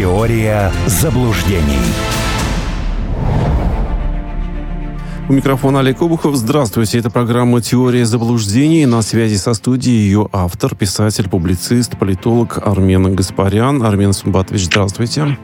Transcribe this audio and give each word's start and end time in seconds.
Теория 0.00 0.72
заблуждений. 0.86 1.84
У 5.28 5.32
микрофона 5.34 5.80
Олег 5.80 6.00
Обухов. 6.00 6.36
Здравствуйте. 6.36 7.00
Это 7.00 7.10
программа 7.10 7.60
«Теория 7.60 8.06
заблуждений». 8.06 8.86
На 8.86 9.02
связи 9.02 9.36
со 9.36 9.52
студией 9.52 9.98
ее 9.98 10.26
автор, 10.32 10.74
писатель, 10.74 11.28
публицист, 11.28 11.98
политолог 11.98 12.66
Армен 12.66 13.14
Гаспарян. 13.14 13.82
Армен 13.82 14.14
Сумбатович, 14.14 14.64
здравствуйте. 14.64 15.36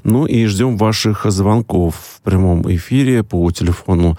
Ну 0.05 0.27
и 0.27 0.47
ждем 0.47 0.77
ваших 0.77 1.27
звонков 1.29 1.97
в 1.97 2.21
прямом 2.23 2.73
эфире 2.73 3.25
по 3.25 3.51
телефону 3.51 4.17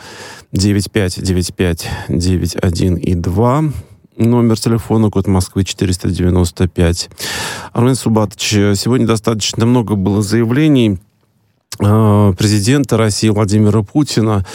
9595 0.52 1.88
91 2.09 2.95
и 2.95 3.16
2 3.16 3.63
номер 4.25 4.59
телефона, 4.59 5.09
код 5.09 5.27
Москвы 5.27 5.63
495. 5.63 7.09
Армен 7.73 7.95
Субатович, 7.95 8.77
сегодня 8.80 9.07
достаточно 9.07 9.66
много 9.66 9.95
было 9.95 10.21
заявлений 10.21 10.99
э, 11.80 12.34
президента 12.38 12.97
России 12.97 13.30
Владимира 13.30 13.81
Путина. 13.81 14.45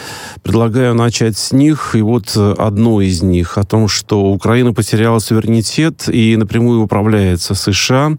Предлагаю 0.43 0.95
начать 0.95 1.37
с 1.37 1.51
них. 1.51 1.95
И 1.95 2.01
вот 2.01 2.35
одно 2.35 3.01
из 3.01 3.21
них 3.21 3.57
о 3.57 3.63
том, 3.63 3.87
что 3.87 4.31
Украина 4.31 4.73
потеряла 4.73 5.19
суверенитет 5.19 6.07
и 6.07 6.35
напрямую 6.35 6.81
управляется 6.81 7.53
США. 7.55 8.17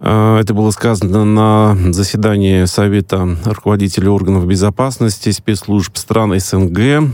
Э, 0.00 0.38
это 0.40 0.54
было 0.54 0.70
сказано 0.70 1.24
на 1.24 1.92
заседании 1.92 2.64
Совета 2.66 3.36
руководителей 3.44 4.08
органов 4.08 4.46
безопасности 4.46 5.30
спецслужб 5.30 5.96
стран 5.96 6.38
СНГ 6.38 7.10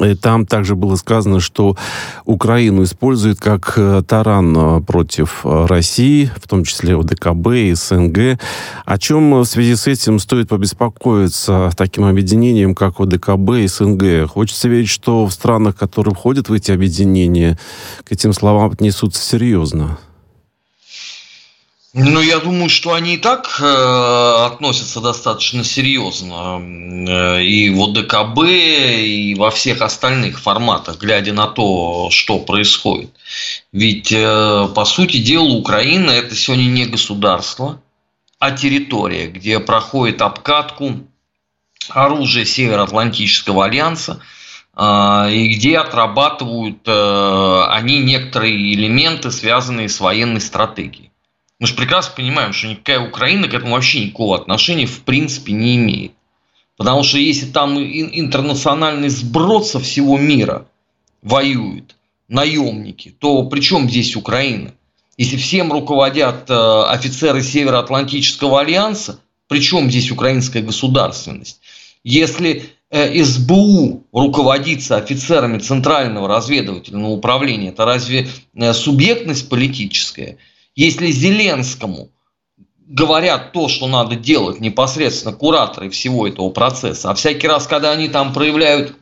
и 0.00 0.14
там 0.14 0.46
также 0.46 0.74
было 0.74 0.96
сказано, 0.96 1.40
что 1.40 1.76
Украину 2.24 2.84
используют 2.84 3.38
как 3.40 3.74
э, 3.76 4.02
таран 4.06 4.56
э, 4.56 4.80
против 4.80 5.42
э, 5.44 5.66
России, 5.66 6.30
в 6.36 6.48
том 6.48 6.64
числе 6.64 6.96
ОДКБ 6.96 7.48
и 7.48 7.74
СНГ. 7.74 8.38
О 8.86 8.98
чем 8.98 9.40
в 9.40 9.44
связи 9.44 9.76
с 9.76 9.86
этим 9.86 10.18
стоит 10.18 10.48
побеспокоиться 10.48 11.70
таким 11.76 12.04
объединением, 12.04 12.74
как 12.74 13.00
ОДКБ 13.00 13.50
и 13.58 13.66
СНГ? 13.66 14.30
Хочется 14.30 14.68
верить, 14.68 14.88
что 14.88 15.26
в 15.26 15.32
странах, 15.32 15.76
которые 15.76 16.14
входят 16.14 16.48
в 16.48 16.52
эти 16.54 16.72
объединения, 16.72 17.58
к 18.04 18.12
этим 18.12 18.32
словам 18.32 18.70
отнесутся 18.70 19.22
серьезно. 19.22 19.98
Ну, 21.94 22.22
я 22.22 22.38
думаю, 22.38 22.70
что 22.70 22.94
они 22.94 23.16
и 23.16 23.18
так 23.18 23.58
э, 23.60 24.46
относятся 24.46 25.02
достаточно 25.02 25.62
серьезно 25.62 26.58
э, 26.58 27.42
и 27.42 27.68
в 27.68 27.82
ОДКБ, 27.82 28.38
и 28.48 29.34
во 29.36 29.50
всех 29.50 29.82
остальных 29.82 30.40
форматах, 30.40 30.96
глядя 30.96 31.34
на 31.34 31.48
то, 31.48 32.08
что 32.10 32.38
происходит. 32.38 33.10
Ведь, 33.72 34.10
э, 34.10 34.68
по 34.74 34.86
сути 34.86 35.18
дела, 35.18 35.50
Украина– 35.50 36.10
это 36.12 36.34
сегодня 36.34 36.64
не 36.64 36.86
государство, 36.86 37.78
а 38.38 38.52
территория, 38.52 39.26
где 39.26 39.60
проходит 39.60 40.22
обкатку 40.22 40.94
оружия 41.90 42.46
Североатлантического 42.46 43.66
альянса, 43.66 44.22
э, 44.74 45.30
и 45.30 45.54
где 45.54 45.76
отрабатывают 45.76 46.88
они 46.88 47.98
некоторые 47.98 48.72
элементы, 48.72 49.30
связанные 49.30 49.90
с 49.90 50.00
военной 50.00 50.40
стратегией. 50.40 51.11
Мы 51.62 51.68
же 51.68 51.74
прекрасно 51.74 52.14
понимаем, 52.16 52.52
что 52.52 52.66
никакая 52.66 52.98
Украина 52.98 53.46
к 53.46 53.54
этому 53.54 53.74
вообще 53.74 54.06
никакого 54.06 54.36
отношения 54.36 54.84
в 54.84 55.02
принципе 55.02 55.52
не 55.52 55.76
имеет. 55.76 56.10
Потому 56.76 57.04
что 57.04 57.18
если 57.18 57.46
там 57.46 57.78
интернациональный 57.78 59.10
сброд 59.10 59.64
со 59.64 59.78
всего 59.78 60.18
мира 60.18 60.66
воюет, 61.22 61.94
наемники, 62.26 63.14
то 63.16 63.44
при 63.44 63.60
чем 63.60 63.88
здесь 63.88 64.16
Украина? 64.16 64.74
Если 65.16 65.36
всем 65.36 65.72
руководят 65.72 66.50
э, 66.50 66.82
офицеры 66.88 67.44
Североатлантического 67.44 68.62
альянса, 68.62 69.20
при 69.46 69.60
чем 69.60 69.88
здесь 69.88 70.10
украинская 70.10 70.64
государственность? 70.64 71.60
Если 72.02 72.64
э, 72.90 73.22
СБУ 73.22 74.08
руководится 74.12 74.96
офицерами 74.96 75.60
Центрального 75.60 76.26
разведывательного 76.26 77.12
управления, 77.12 77.68
это 77.68 77.84
разве 77.84 78.26
э, 78.56 78.72
субъектность 78.72 79.48
политическая– 79.48 80.38
если 80.74 81.10
Зеленскому 81.10 82.10
говорят 82.86 83.52
то, 83.52 83.68
что 83.68 83.86
надо 83.86 84.16
делать 84.16 84.60
непосредственно 84.60 85.34
кураторы 85.34 85.90
всего 85.90 86.26
этого 86.26 86.50
процесса, 86.50 87.10
а 87.10 87.14
всякий 87.14 87.48
раз, 87.48 87.66
когда 87.66 87.92
они 87.92 88.08
там 88.08 88.32
проявляют 88.32 88.94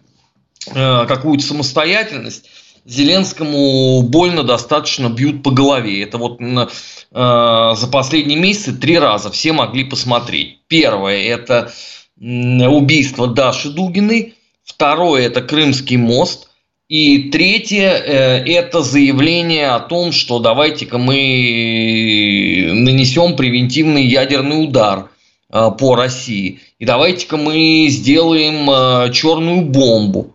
э, 0.67 1.07
какую-то 1.07 1.45
самостоятельность, 1.45 2.49
Зеленскому 2.85 4.03
больно 4.03 4.43
достаточно 4.43 5.09
бьют 5.09 5.43
по 5.43 5.51
голове. 5.51 6.03
Это 6.03 6.19
вот 6.19 6.41
э, 6.41 6.67
за 7.11 7.89
последние 7.91 8.39
месяцы 8.39 8.73
три 8.73 8.99
раза 8.99 9.31
все 9.31 9.53
могли 9.53 9.85
посмотреть. 9.85 10.61
Первое– 10.67 11.19
это 11.25 11.73
убийство 12.19 13.27
Даши 13.27 13.71
Дугиной. 13.71 14.35
Второе– 14.65 15.23
это 15.27 15.43
Крымский 15.43 15.97
мост. 15.97 16.50
И 16.91 17.31
третье 17.31 18.03
э,– 18.05 18.45
это 18.47 18.83
заявление 18.83 19.69
о 19.69 19.79
том, 19.79 20.11
что 20.11 20.41
давайте-ка 20.41 20.99
мы 20.99 22.73
нанесем 22.75 23.37
превентивный 23.37 24.05
ядерный 24.05 24.65
удар 24.65 25.09
э, 25.53 25.71
по 25.79 25.95
России. 25.95 26.59
И 26.81 26.85
давайте-ка 26.85 27.37
мы 27.37 27.87
сделаем 27.89 28.69
э, 28.69 29.13
черную 29.13 29.67
бомбу. 29.67 30.35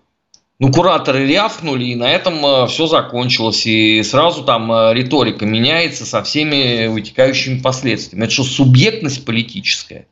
Ну, 0.60 0.72
кураторы 0.72 1.28
рявкнули, 1.28 1.88
и 1.88 1.96
на 1.96 2.10
этом 2.10 2.70
все 2.70 2.88
закончилось. 2.88 3.66
И 3.66 4.02
сразу 4.04 4.46
там 4.46 4.72
риторика 4.94 5.46
меняется 5.46 6.06
со 6.06 6.24
всеми 6.24 6.88
вытекающими 6.88 7.60
последствиями. 7.60 8.24
Это 8.24 8.34
что, 8.34 8.46
субъектность 8.46 9.26
политическая? 9.26 10.08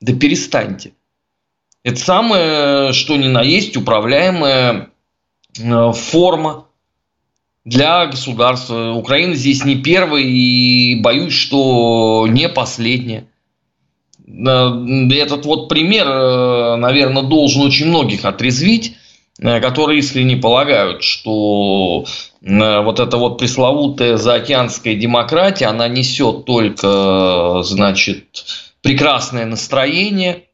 Да 0.00 0.12
перестаньте. 0.12 0.94
Это 1.84 2.00
самое, 2.00 2.92
что 2.92 3.16
ни 3.16 3.28
на 3.28 3.42
есть, 3.42 3.76
управляемое 3.76 4.90
форма 5.92 6.66
для 7.66 8.06
государства. 8.06 8.92
Украина 8.92 9.34
здесь 9.34 9.64
не 9.64 9.76
первая 9.76 10.22
и 10.22 10.94
боюсь, 11.00 11.34
что 11.34 12.26
не 12.28 12.48
последняя. 12.48 13.26
Э, 14.26 14.70
этот 15.10 15.44
вот 15.44 15.68
пример, 15.68 16.06
э, 16.06 16.76
наверное, 16.76 17.24
должен 17.24 17.62
очень 17.62 17.88
многих 17.88 18.24
отрезвить, 18.24 18.96
которые 19.38 19.98
искренне 19.98 20.38
полагают, 20.38 21.02
что 21.02 22.06
вот 22.40 23.00
эта 23.00 23.18
вот 23.18 23.36
пресловутая 23.36 24.16
заокеанская 24.16 24.94
демократия, 24.94 25.66
она 25.66 25.88
несет 25.88 26.46
только, 26.46 27.60
значит, 27.62 28.46
прекрасное 28.80 29.44
настроение, 29.44 30.44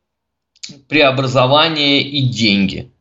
преобразование 0.88 2.02
и 2.02 2.22
деньги 2.22 2.91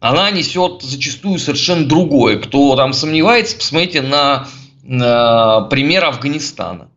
она 0.00 0.30
несет 0.30 0.82
зачастую 0.82 1.38
совершенно 1.38 1.86
другое. 1.86 2.38
Кто 2.38 2.76
там 2.76 2.92
сомневается, 2.92 3.56
посмотрите 3.56 4.02
на, 4.02 4.46
на 4.82 5.62
пример 5.62 6.04
Афганистана. 6.04 6.88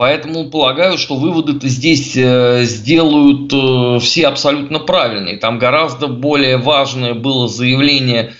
Поэтому 0.00 0.48
полагаю, 0.48 0.96
что 0.96 1.16
выводы-то 1.16 1.68
здесь 1.68 2.16
э, 2.16 2.62
сделают 2.64 3.52
э, 3.52 3.98
все 4.00 4.28
абсолютно 4.28 4.78
правильные. 4.78 5.36
Там 5.36 5.58
гораздо 5.58 6.08
более 6.08 6.56
важное 6.56 7.12
было 7.12 7.48
заявление 7.48 8.32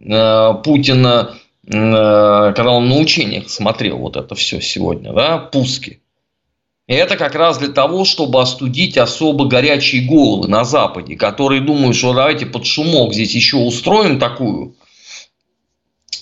э, 0.00 0.54
Путина, 0.62 1.34
когда 1.66 2.70
он 2.70 2.88
на 2.88 2.98
учениях 2.98 3.50
смотрел 3.50 3.98
вот 3.98 4.16
это 4.16 4.34
все 4.36 4.60
сегодня, 4.60 5.12
да, 5.12 5.38
пуски. 5.38 6.00
Это 6.88 7.18
как 7.18 7.34
раз 7.34 7.58
для 7.58 7.68
того, 7.68 8.06
чтобы 8.06 8.40
остудить 8.40 8.96
особо 8.96 9.44
горячие 9.44 10.08
головы 10.08 10.48
на 10.48 10.64
Западе, 10.64 11.16
которые 11.16 11.60
думают, 11.60 11.94
что 11.94 12.14
давайте 12.14 12.46
под 12.46 12.64
шумок 12.64 13.12
здесь 13.12 13.34
еще 13.34 13.58
устроим 13.58 14.18
такую 14.18 14.74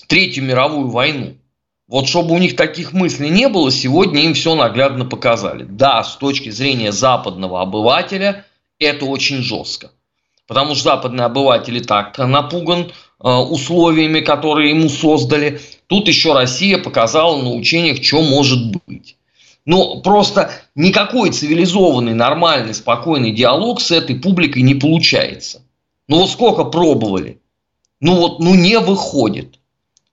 Третью 0.07 0.43
мировую 0.43 0.89
войну. 0.89 1.35
Вот 1.87 2.09
чтобы 2.09 2.35
у 2.35 2.37
них 2.37 2.57
таких 2.57 2.91
мыслей 2.91 3.29
не 3.29 3.47
было, 3.47 3.71
сегодня 3.71 4.23
им 4.23 4.33
все 4.33 4.55
наглядно 4.55 5.05
показали. 5.05 5.63
Да, 5.63 6.03
с 6.03 6.17
точки 6.17 6.49
зрения 6.49 6.91
западного 6.91 7.61
обывателя 7.61 8.45
это 8.77 9.05
очень 9.05 9.37
жестко. 9.37 9.91
Потому 10.47 10.75
что 10.75 10.83
западный 10.83 11.23
обыватель 11.23 11.77
и 11.77 11.81
так 11.81 12.17
напуган 12.17 12.91
э, 13.23 13.29
условиями, 13.29 14.19
которые 14.19 14.71
ему 14.71 14.89
создали. 14.89 15.61
Тут 15.87 16.09
еще 16.09 16.33
Россия 16.33 16.77
показала 16.77 17.41
на 17.41 17.51
учениях, 17.51 18.03
что 18.03 18.21
может 18.21 18.75
быть. 18.85 19.16
Но 19.67 19.99
просто 19.99 20.49
никакой 20.75 21.31
цивилизованный, 21.31 22.13
нормальный, 22.13 22.73
спокойный 22.73 23.31
диалог 23.31 23.81
с 23.81 23.91
этой 23.91 24.15
публикой 24.15 24.61
не 24.61 24.75
получается. 24.75 25.61
Ну 26.07 26.19
вот 26.19 26.31
сколько 26.31 26.63
пробовали. 26.63 27.41
Ну 27.99 28.15
вот, 28.15 28.39
ну 28.39 28.55
не 28.55 28.79
выходит. 28.79 29.59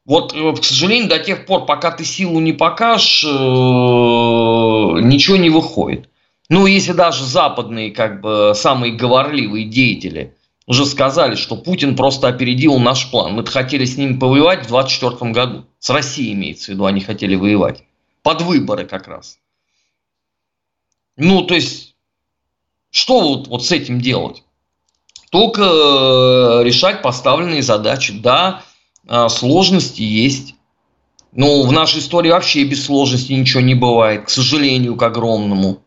Вот, 0.04 0.32
к 0.32 0.64
сожалению, 0.64 1.08
до 1.08 1.20
тех 1.20 1.46
пор, 1.46 1.66
пока 1.66 1.92
ты 1.92 2.04
силу 2.04 2.40
не 2.40 2.52
покажешь, 2.52 3.22
ничего 3.22 5.36
не 5.36 5.50
выходит. 5.50 6.08
Ну, 6.48 6.66
если 6.66 6.92
даже 6.92 7.24
западные, 7.24 7.92
как 7.92 8.22
бы, 8.22 8.54
самые 8.56 8.94
говорливые 8.94 9.66
деятели 9.66 10.34
уже 10.66 10.84
сказали, 10.84 11.36
что 11.36 11.56
Путин 11.56 11.94
просто 11.94 12.26
опередил 12.26 12.80
наш 12.80 13.08
план. 13.08 13.34
Мы-то 13.34 13.52
хотели 13.52 13.84
с 13.84 13.96
ними 13.96 14.18
повоевать 14.18 14.64
в 14.64 14.68
2024 14.68 15.30
году. 15.30 15.64
С 15.78 15.90
Россией 15.90 16.32
имеется 16.32 16.66
в 16.66 16.70
виду, 16.74 16.86
они 16.86 17.00
хотели 17.00 17.36
воевать. 17.36 17.84
Под 18.24 18.42
выборы 18.42 18.84
как 18.84 19.06
раз. 19.06 19.38
Ну, 21.16 21.42
то 21.42 21.54
есть, 21.54 21.94
что 22.90 23.20
вот, 23.20 23.48
вот 23.48 23.64
с 23.64 23.72
этим 23.72 24.00
делать? 24.00 24.42
Только 25.30 25.62
э, 25.62 26.64
решать 26.64 27.02
поставленные 27.02 27.62
задачи. 27.62 28.12
Да, 28.12 28.62
э, 29.06 29.28
сложности 29.28 30.02
есть. 30.02 30.54
Но 31.32 31.62
в 31.62 31.72
нашей 31.72 31.98
истории 31.98 32.30
вообще 32.30 32.64
без 32.64 32.84
сложности 32.84 33.32
ничего 33.32 33.60
не 33.60 33.74
бывает, 33.74 34.26
к 34.26 34.30
сожалению, 34.30 34.94
к 34.94 35.02
огромному. 35.02 35.82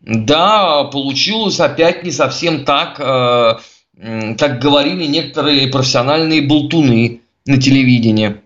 Да, 0.00 0.84
получилось 0.84 1.58
опять 1.58 2.04
не 2.04 2.10
совсем 2.10 2.64
так, 2.64 3.00
э, 3.00 3.58
как 4.36 4.60
говорили 4.60 5.06
некоторые 5.06 5.68
профессиональные 5.68 6.42
болтуны 6.42 7.22
на 7.46 7.60
телевидении. 7.60 8.40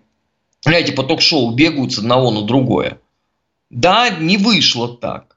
Знаете, 0.61 0.93
по 0.93 1.03
ток-шоу 1.03 1.51
бегают 1.51 1.91
с 1.91 1.97
одного 1.97 2.31
на 2.31 2.43
другое. 2.43 2.99
Да, 3.69 4.09
не 4.09 4.37
вышло 4.37 4.87
так. 4.87 5.30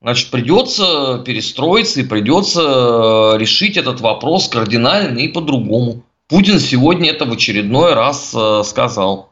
Значит, 0.00 0.30
придется 0.30 1.22
перестроиться 1.24 2.00
и 2.00 2.04
придется 2.04 2.60
э, 2.62 3.38
решить 3.38 3.76
этот 3.76 4.00
вопрос 4.00 4.48
кардинально 4.48 5.18
и 5.18 5.28
по-другому. 5.28 6.04
Путин 6.28 6.60
сегодня 6.60 7.10
это 7.10 7.24
в 7.24 7.32
очередной 7.32 7.94
раз 7.94 8.32
э, 8.34 8.62
сказал 8.64 9.28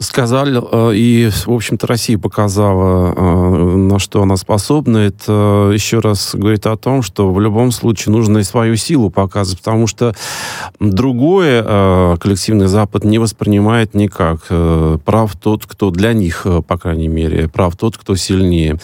сказали, 0.00 0.60
э, 0.60 0.94
и, 0.94 1.30
в 1.30 1.52
общем-то, 1.52 1.86
Россия 1.86 2.18
показала, 2.18 3.43
на 3.64 3.98
что 3.98 4.22
она 4.22 4.36
способна. 4.36 4.98
Это 4.98 5.70
еще 5.72 5.98
раз 5.98 6.34
говорит 6.34 6.66
о 6.66 6.76
том, 6.76 7.02
что 7.02 7.32
в 7.32 7.40
любом 7.40 7.72
случае 7.72 8.12
нужно 8.12 8.38
и 8.38 8.42
свою 8.42 8.76
силу 8.76 9.10
показывать, 9.10 9.58
потому 9.60 9.86
что 9.86 10.14
другое 10.80 11.64
э, 11.66 12.16
коллективный 12.20 12.66
Запад 12.66 13.04
не 13.04 13.18
воспринимает 13.18 13.94
никак. 13.94 14.46
Прав 15.04 15.36
тот, 15.36 15.66
кто 15.66 15.90
для 15.90 16.12
них, 16.12 16.46
по 16.66 16.78
крайней 16.78 17.08
мере, 17.08 17.48
прав 17.48 17.76
тот, 17.76 17.96
кто 17.96 18.16
сильнее. 18.16 18.78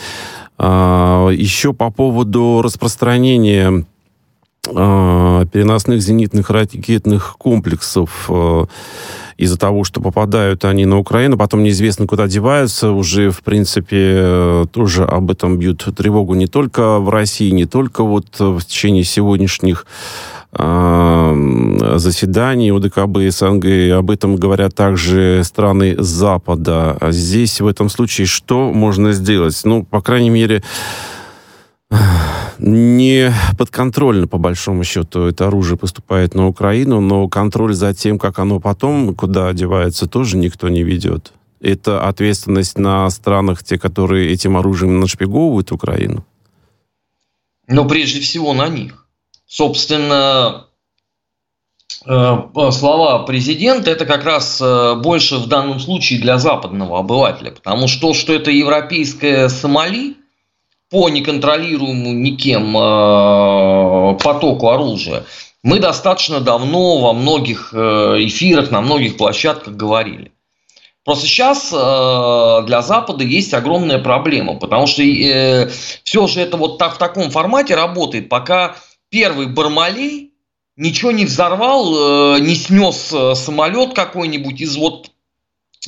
Еще 0.58 1.72
по 1.72 1.90
поводу 1.90 2.60
распространения 2.62 3.86
переносных 4.62 6.02
зенитных 6.02 6.50
ракетных 6.50 7.36
комплексов 7.38 8.30
из-за 9.40 9.58
того, 9.58 9.84
что 9.84 10.02
попадают 10.02 10.64
они 10.66 10.84
на 10.84 10.98
Украину, 10.98 11.38
потом 11.38 11.62
неизвестно, 11.62 12.06
куда 12.06 12.28
деваются, 12.28 12.90
уже, 12.90 13.30
в 13.30 13.42
принципе, 13.42 14.66
тоже 14.70 15.04
об 15.04 15.30
этом 15.30 15.58
бьют 15.58 15.88
тревогу 15.96 16.34
не 16.34 16.46
только 16.46 16.98
в 16.98 17.08
России, 17.08 17.50
не 17.50 17.64
только 17.64 18.04
вот 18.04 18.26
в 18.38 18.60
течение 18.60 19.02
сегодняшних 19.02 19.86
э, 20.52 21.94
заседаний 21.96 22.70
ОДКБ 22.70 23.18
и 23.18 23.30
СНГ. 23.30 23.98
Об 23.98 24.10
этом 24.10 24.36
говорят 24.36 24.74
также 24.74 25.42
страны 25.42 25.94
Запада. 25.98 26.98
А 27.00 27.10
здесь, 27.10 27.62
в 27.62 27.66
этом 27.66 27.88
случае, 27.88 28.26
что 28.26 28.72
можно 28.72 29.12
сделать? 29.12 29.58
Ну, 29.64 29.84
по 29.84 30.02
крайней 30.02 30.30
мере, 30.30 30.62
не 32.58 33.32
подконтрольно, 33.58 34.28
по 34.28 34.38
большому 34.38 34.84
счету, 34.84 35.22
это 35.22 35.46
оружие 35.46 35.76
поступает 35.76 36.34
на 36.34 36.46
Украину, 36.46 37.00
но 37.00 37.28
контроль 37.28 37.74
за 37.74 37.94
тем, 37.94 38.18
как 38.18 38.38
оно 38.38 38.60
потом, 38.60 39.14
куда 39.14 39.48
одевается, 39.48 40.06
тоже 40.06 40.36
никто 40.36 40.68
не 40.68 40.82
ведет. 40.82 41.32
Это 41.60 42.06
ответственность 42.06 42.78
на 42.78 43.08
странах, 43.10 43.62
те, 43.62 43.78
которые 43.78 44.32
этим 44.32 44.56
оружием 44.56 45.00
нашпиговывают 45.00 45.72
Украину? 45.72 46.24
Но 47.66 47.86
прежде 47.86 48.20
всего 48.20 48.54
на 48.54 48.68
них. 48.68 49.06
Собственно, 49.46 50.66
э, 52.06 52.36
слова 52.70 53.24
президента 53.24 53.90
это 53.90 54.06
как 54.06 54.24
раз 54.24 54.60
э, 54.60 54.94
больше 54.96 55.36
в 55.36 55.48
данном 55.48 55.80
случае 55.80 56.20
для 56.20 56.38
западного 56.38 56.98
обывателя, 56.98 57.50
потому 57.50 57.88
что 57.88 58.14
что 58.14 58.32
это 58.32 58.50
европейское 58.50 59.48
Сомали– 59.48 60.16
по 60.90 61.08
неконтролируемому 61.08 62.12
никем 62.12 62.76
э, 62.76 64.18
потоку 64.22 64.70
оружия, 64.70 65.24
мы 65.62 65.78
достаточно 65.78 66.40
давно 66.40 66.98
во 66.98 67.12
многих 67.12 67.72
э, 67.72 67.76
эфирах, 68.26 68.70
на 68.70 68.80
многих 68.80 69.16
площадках 69.16 69.74
говорили. 69.74 70.32
Просто 71.04 71.26
сейчас 71.26 71.72
э, 71.72 72.66
для 72.66 72.82
Запада 72.82 73.24
есть 73.24 73.54
огромная 73.54 74.00
проблема, 74.00 74.56
потому 74.56 74.86
что 74.86 75.02
все 75.02 76.26
же 76.26 76.40
это 76.40 76.56
вот 76.56 76.78
так, 76.78 76.96
в 76.96 76.98
таком 76.98 77.30
формате 77.30 77.76
работает, 77.76 78.28
пока 78.28 78.74
первый 79.10 79.46
Бармалей 79.46 80.32
ничего 80.76 81.12
не 81.12 81.24
взорвал, 81.24 82.38
не 82.38 82.54
снес 82.54 83.14
самолет 83.38 83.94
какой-нибудь 83.94 84.60
из 84.60 84.76
вот 84.76 85.10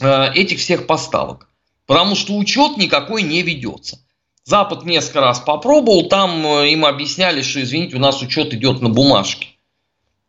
этих 0.00 0.58
всех 0.58 0.86
поставок. 0.86 1.48
Потому 1.86 2.14
что 2.14 2.36
учет 2.36 2.76
никакой 2.76 3.22
не 3.22 3.42
ведется. 3.42 3.98
Запад 4.44 4.84
несколько 4.84 5.20
раз 5.20 5.40
попробовал, 5.40 6.08
там 6.08 6.44
э, 6.44 6.70
им 6.70 6.84
объясняли, 6.84 7.42
что, 7.42 7.62
извините, 7.62 7.96
у 7.96 8.00
нас 8.00 8.22
учет 8.22 8.52
идет 8.52 8.80
на 8.82 8.88
бумажке. 8.88 9.48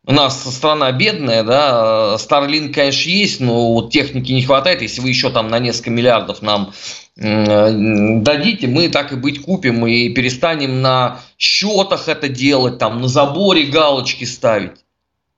У 0.06 0.12
нас 0.12 0.44
страна 0.56 0.92
бедная, 0.92 1.44
да, 1.44 2.16
Starlink, 2.20 2.74
конечно, 2.74 3.10
есть, 3.10 3.40
но 3.40 3.90
техники 3.90 4.34
не 4.34 4.44
хватает. 4.44 4.82
Если 4.82 5.00
вы 5.00 5.10
еще 5.10 5.30
там 5.30 5.48
на 5.48 5.60
несколько 5.60 5.92
миллиардов 5.92 6.42
нам 6.42 6.74
дадите, 7.16 8.68
мы 8.68 8.90
так 8.90 9.14
и 9.14 9.16
быть 9.16 9.42
купим 9.42 9.86
и 9.88 10.10
перестанем 10.10 10.82
на 10.82 11.22
счетах 11.38 12.10
это 12.10 12.28
делать, 12.28 12.80
там 12.80 13.02
на 13.02 13.08
заборе 13.08 13.68
галочки 13.68 14.26
ставить. 14.26 14.84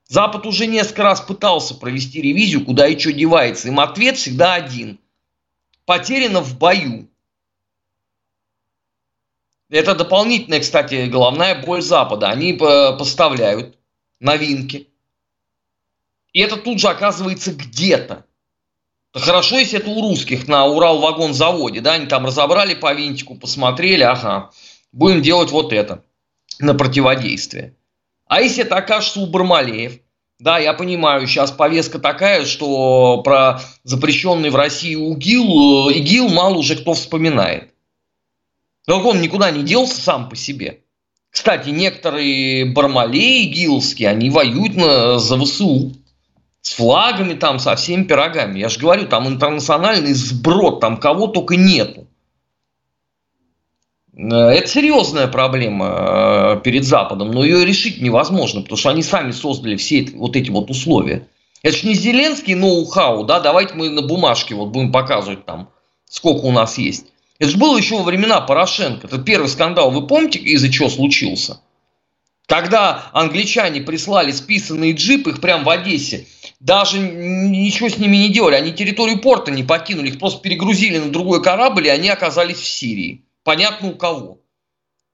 Запад 0.08 0.46
уже 0.46 0.68
несколько 0.68 1.04
раз 1.04 1.22
пытался 1.22 1.76
провести 1.76 2.22
ревизию, 2.22 2.66
куда 2.66 2.88
и 2.88 2.98
что 2.98 3.14
девается. 3.14 3.68
Им 3.68 3.80
ответ 3.80 4.18
всегда 4.18 4.54
один. 4.54 5.00
Потеряно 5.86 6.42
в 6.42 6.58
бою. 6.58 7.08
Это 9.70 9.96
дополнительная, 9.96 10.60
кстати, 10.60 11.08
головная 11.08 11.56
боль 11.56 11.82
Запада. 11.82 12.30
Они 12.30 12.54
поставляют 12.54 13.78
новинки. 14.20 14.88
И 16.34 16.40
это 16.40 16.58
тут 16.58 16.80
же 16.80 16.88
оказывается 16.88 17.54
где-то. 17.54 18.26
Хорошо, 19.14 19.58
если 19.58 19.80
это 19.80 19.90
у 19.90 20.02
русских 20.02 20.48
на 20.50 20.66
Урал-вагон-заводе, 20.66 21.80
да, 21.80 21.94
они 21.94 22.06
там 22.06 22.26
разобрали 22.26 22.74
по 22.74 22.94
винтику, 22.94 23.36
посмотрели, 23.36 24.04
ага, 24.04 24.52
будем 24.92 25.22
делать 25.22 25.52
вот 25.52 25.72
это 25.72 26.04
на 26.60 26.74
противодействие. 26.74 27.76
А 28.28 28.42
если 28.42 28.64
это 28.64 28.76
окажется 28.76 29.22
у 29.22 29.28
Бармалеев, 29.28 30.00
да, 30.40 30.58
я 30.58 30.74
понимаю, 30.74 31.26
сейчас 31.28 31.52
повестка 31.52 32.00
такая, 32.00 32.46
что 32.46 33.22
про 33.24 33.62
запрещенный 33.84 34.50
в 34.50 34.56
России 34.58 34.96
УГИЛ, 34.96 35.90
э, 35.90 35.94
ИГИЛ 35.94 36.28
мало 36.28 36.56
уже 36.56 36.76
кто 36.76 36.94
вспоминает. 36.94 37.74
Но 38.88 39.00
он 39.00 39.22
никуда 39.22 39.52
не 39.52 39.64
делся 39.64 40.02
сам 40.02 40.30
по 40.30 40.36
себе. 40.36 40.82
Кстати, 41.32 41.70
некоторые 41.70 42.66
бармалеи 42.66 43.44
гилские, 43.46 44.10
они 44.10 44.30
воюют 44.30 44.76
на, 44.76 45.20
за 45.20 45.38
ВСУ. 45.40 45.94
С 46.62 46.74
флагами 46.74 47.34
там, 47.34 47.60
со 47.60 47.76
всеми 47.76 48.04
пирогами. 48.04 48.60
Я 48.60 48.70
же 48.70 48.80
говорю, 48.80 49.08
там 49.08 49.28
интернациональный 49.28 50.14
сброд, 50.14 50.80
там 50.80 50.98
кого 50.98 51.28
только 51.28 51.56
нету. 51.56 52.08
Э, 54.16 54.50
это 54.50 54.68
серьезная 54.68 55.28
проблема 55.28 56.56
э, 56.58 56.62
перед 56.64 56.86
Западом, 56.86 57.32
но 57.32 57.44
ее 57.44 57.66
решить 57.66 58.02
невозможно, 58.02 58.62
потому 58.62 58.78
что 58.78 58.90
они 58.90 59.04
сами 59.04 59.32
создали 59.32 59.76
все 59.76 60.08
вот 60.16 60.36
эти 60.36 60.50
вот 60.50 60.70
условия. 60.70 61.28
Это 61.62 61.76
же 61.76 61.88
не 61.88 61.96
Зеленский 61.96 62.56
ноу-хау, 62.56 63.26
да, 63.26 63.40
давайте 63.40 63.74
мы 63.74 63.90
на 63.90 64.02
бумажке 64.02 64.56
вот 64.56 64.70
будем 64.70 64.92
показывать 64.92 65.46
там, 65.46 65.70
сколько 66.08 66.46
у 66.46 66.52
нас 66.52 66.78
есть. 66.78 67.08
Это 67.38 67.52
же 67.52 67.58
было 67.58 67.78
еще 67.78 67.98
во 67.98 68.04
времена 68.04 68.42
Порошенко. 68.42 69.08
Это 69.08 69.18
первый 69.18 69.50
скандал, 69.50 69.92
вы 69.92 70.08
помните, 70.08 70.40
из-за 70.40 70.72
чего 70.72 70.90
случился? 70.90 71.60
Когда 72.48 73.10
англичане 73.12 73.82
прислали 73.82 74.32
списанные 74.32 74.94
джипы, 74.94 75.32
их 75.32 75.42
прямо 75.42 75.64
в 75.64 75.70
Одессе, 75.70 76.28
даже 76.60 77.00
ничего 77.00 77.90
с 77.90 77.98
ними 77.98 78.18
не 78.18 78.30
делали, 78.30 78.56
они 78.56 78.72
территорию 78.72 79.20
порта 79.20 79.52
не 79.52 79.64
покинули, 79.64 80.10
их 80.10 80.20
просто 80.20 80.42
перегрузили 80.42 81.00
на 81.00 81.12
другой 81.12 81.44
корабль, 81.44 81.88
и 81.88 81.90
они 81.90 82.08
оказались 82.08 82.58
в 82.58 82.68
Сирии. 82.68 83.26
Понятно 83.44 83.90
у 83.90 83.96
кого. 83.96 84.40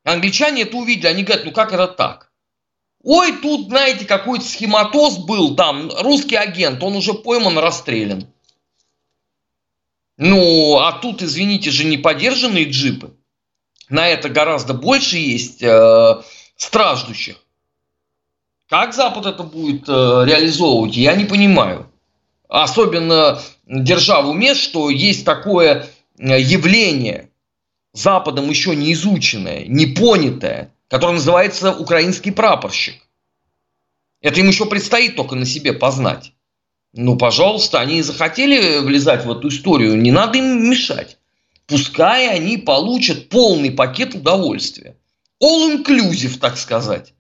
Англичане 0.03 0.63
это 0.63 0.77
увидели, 0.77 1.07
они 1.07 1.23
говорят, 1.23 1.45
ну 1.45 1.51
как 1.51 1.73
это 1.73 1.87
так? 1.87 2.31
Ой, 3.03 3.33
тут, 3.41 3.67
знаете, 3.67 4.05
какой-то 4.05 4.45
схематоз 4.45 5.19
был 5.19 5.55
там, 5.55 5.89
русский 6.01 6.35
агент, 6.35 6.83
он 6.83 6.95
уже 6.95 7.13
пойман, 7.13 7.57
расстрелян. 7.57 8.27
Ну, 10.23 10.77
а 10.77 10.91
тут, 10.91 11.23
извините 11.23 11.71
же, 11.71 11.83
не 11.83 11.97
подержанные 11.97 12.69
джипы. 12.69 13.15
На 13.89 14.07
это 14.07 14.29
гораздо 14.29 14.75
больше 14.75 15.17
есть 15.17 15.63
э, 15.63 16.21
страждущих. 16.55 17.37
Как 18.69 18.93
Запад 18.93 19.25
это 19.25 19.41
будет 19.41 19.89
э, 19.89 19.91
реализовывать, 19.91 20.95
я 20.95 21.15
не 21.15 21.25
понимаю. 21.25 21.91
особенно 22.47 23.41
держа 23.65 24.21
в 24.21 24.29
уме, 24.29 24.53
что 24.53 24.91
есть 24.91 25.25
такое 25.25 25.87
явление, 26.19 27.31
Западом 27.93 28.47
еще 28.47 28.75
не 28.75 28.93
изученное, 28.93 29.65
не 29.65 29.87
понятое, 29.87 30.71
которое 30.87 31.13
называется 31.13 31.73
украинский 31.75 32.31
прапорщик. 32.31 33.01
Это 34.21 34.39
им 34.39 34.49
еще 34.49 34.67
предстоит 34.67 35.15
только 35.15 35.33
на 35.33 35.47
себе 35.47 35.73
познать. 35.73 36.31
Ну, 36.93 37.17
пожалуйста, 37.17 37.79
они 37.79 38.01
захотели 38.01 38.79
влезать 38.79 39.25
в 39.25 39.31
эту 39.31 39.47
историю, 39.47 39.97
не 39.97 40.11
надо 40.11 40.37
им 40.37 40.69
мешать. 40.69 41.17
Пускай 41.65 42.29
они 42.29 42.57
получат 42.57 43.29
полный 43.29 43.71
пакет 43.71 44.13
удовольствия. 44.13 44.97
All 45.41 45.73
inclusive, 45.73 46.37
так 46.37 46.57
сказать. 46.57 47.13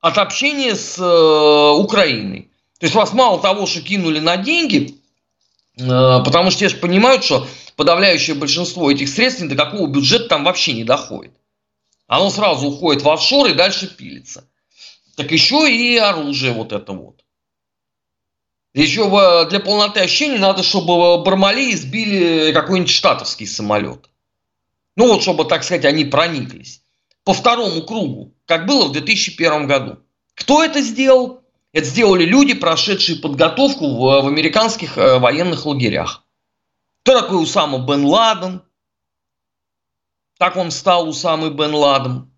От 0.00 0.16
общения 0.16 0.74
с 0.74 0.98
э, 0.98 1.78
Украиной. 1.78 2.50
То 2.78 2.86
есть 2.86 2.94
вас 2.94 3.12
мало 3.12 3.38
того, 3.38 3.66
что 3.66 3.82
кинули 3.82 4.18
на 4.18 4.38
деньги, 4.38 4.96
э, 5.76 5.84
потому 5.86 6.50
что 6.50 6.60
те 6.60 6.68
же 6.70 6.76
понимают, 6.76 7.22
что 7.22 7.46
подавляющее 7.76 8.34
большинство 8.34 8.90
этих 8.90 9.10
средств 9.10 9.42
ни 9.42 9.48
до 9.48 9.56
какого 9.56 9.86
бюджета 9.86 10.28
там 10.30 10.44
вообще 10.44 10.72
не 10.72 10.84
доходит. 10.84 11.32
Оно 12.06 12.30
сразу 12.30 12.68
уходит 12.68 13.02
в 13.02 13.10
офшор 13.10 13.48
и 13.48 13.54
дальше 13.54 13.94
пилится. 13.94 14.48
Так 15.16 15.30
еще 15.32 15.70
и 15.70 15.98
оружие 15.98 16.52
вот 16.52 16.72
это 16.72 16.92
вот. 16.92 17.19
Еще 18.72 19.08
для 19.48 19.60
полноты 19.60 20.00
ощущения 20.00 20.38
надо, 20.38 20.62
чтобы 20.62 21.22
Бармали 21.24 21.74
сбили 21.74 22.52
какой-нибудь 22.52 22.90
штатовский 22.90 23.46
самолет. 23.46 24.08
Ну 24.96 25.08
вот, 25.08 25.22
чтобы, 25.22 25.44
так 25.44 25.64
сказать, 25.64 25.84
они 25.84 26.04
прониклись. 26.04 26.82
По 27.24 27.32
второму 27.32 27.82
кругу, 27.82 28.34
как 28.46 28.66
было 28.66 28.86
в 28.86 28.92
2001 28.92 29.66
году. 29.66 29.98
Кто 30.34 30.62
это 30.62 30.80
сделал? 30.80 31.42
Это 31.72 31.86
сделали 31.86 32.24
люди, 32.24 32.54
прошедшие 32.54 33.18
подготовку 33.18 33.86
в, 33.86 34.22
в 34.22 34.26
американских 34.26 34.98
э, 34.98 35.18
военных 35.18 35.66
лагерях. 35.66 36.24
Кто 37.02 37.20
такой 37.20 37.42
Усама 37.42 37.78
Бен 37.78 38.04
Ладен? 38.04 38.62
Так 40.38 40.56
он 40.56 40.70
стал 40.70 41.08
Усамой 41.08 41.50
Бен 41.50 41.74
Ладен. 41.74 42.30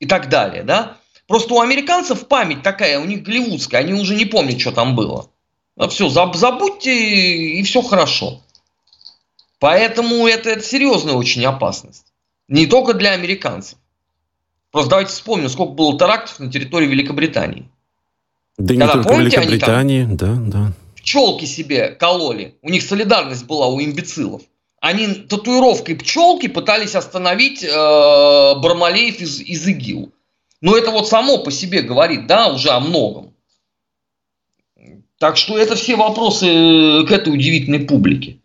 И 0.00 0.06
так 0.06 0.28
далее, 0.28 0.64
да? 0.64 0.96
Просто 1.26 1.54
у 1.54 1.60
американцев 1.60 2.26
память 2.26 2.62
такая, 2.62 2.98
у 2.98 3.04
них 3.04 3.22
голливудская, 3.22 3.82
они 3.82 3.92
уже 3.92 4.16
не 4.16 4.24
помнят, 4.24 4.60
что 4.60 4.72
там 4.72 4.96
было. 4.96 5.30
А 5.80 5.88
все, 5.88 6.10
забудьте, 6.10 6.94
и 6.94 7.62
все 7.62 7.80
хорошо. 7.80 8.42
Поэтому 9.60 10.26
это, 10.26 10.50
это 10.50 10.62
серьезная 10.62 11.14
очень 11.14 11.42
опасность. 11.46 12.04
Не 12.48 12.66
только 12.66 12.92
для 12.92 13.12
американцев. 13.12 13.78
Просто 14.72 14.90
давайте 14.90 15.12
вспомним, 15.12 15.48
сколько 15.48 15.72
было 15.72 15.98
терактов 15.98 16.38
на 16.38 16.52
территории 16.52 16.86
Великобритании. 16.86 17.70
Да 18.58 18.74
Когда, 18.74 18.86
не 18.86 18.92
только 18.92 19.08
помните, 19.08 19.36
Великобритании, 19.38 20.02
они 20.02 20.16
там 20.18 20.50
да, 20.50 20.58
да. 20.58 20.72
Пчелки 20.96 21.46
себе 21.46 21.88
кололи. 21.88 22.56
У 22.60 22.68
них 22.68 22.82
солидарность 22.82 23.46
была 23.46 23.68
у 23.68 23.80
имбецилов. 23.80 24.42
Они 24.82 25.06
татуировкой 25.06 25.96
пчелки 25.96 26.48
пытались 26.48 26.94
остановить 26.94 27.64
э, 27.64 27.70
Бармалеев 27.70 29.18
из, 29.18 29.40
из 29.40 29.66
ИГИЛ. 29.66 30.12
Но 30.60 30.76
это 30.76 30.90
вот 30.90 31.08
само 31.08 31.38
по 31.38 31.50
себе 31.50 31.80
говорит, 31.80 32.26
да, 32.26 32.52
уже 32.52 32.68
о 32.68 32.80
многом. 32.80 33.29
Так 35.20 35.36
что 35.36 35.58
это 35.58 35.74
все 35.76 35.96
вопросы 35.96 36.46
к 37.06 37.12
этой 37.12 37.30
удивительной 37.30 37.80
публике. 37.80 38.39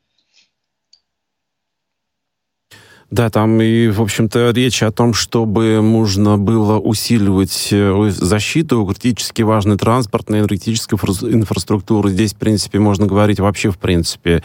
Да, 3.16 3.30
там 3.30 3.62
и, 3.62 3.88
в 3.88 4.02
общем-то, 4.02 4.52
речь 4.54 4.84
о 4.84 4.92
том, 4.92 5.14
чтобы 5.14 5.80
нужно 5.82 6.38
было 6.38 6.78
усиливать 6.80 7.70
э, 7.72 8.10
защиту 8.10 8.86
критически 8.86 9.42
важной 9.42 9.78
транспортной, 9.78 10.40
энергетической 10.42 10.96
инфраструктуры. 10.98 12.10
Здесь, 12.10 12.34
в 12.34 12.36
принципе, 12.36 12.80
можно 12.80 13.06
говорить 13.06 13.40
вообще, 13.40 13.72
в 13.72 13.78
принципе, 13.78 14.44